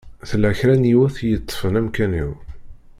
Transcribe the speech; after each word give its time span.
Tella 0.29 0.49
kra 0.57 0.73
n 0.81 0.89
yiwet 0.89 1.17
i 1.25 1.27
yeṭṭfen 1.29 1.77
amkan-iw. 1.79 2.31